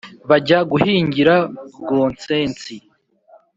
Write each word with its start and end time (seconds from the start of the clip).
Bajya 0.29 0.59
guhingira 0.71 1.35
Gonsensi 1.87 2.75